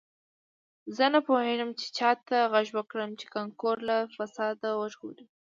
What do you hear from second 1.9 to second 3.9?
چا ته غږ وکړم چې کانکور